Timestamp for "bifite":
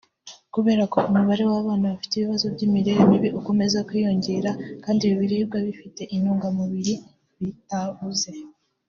5.67-6.01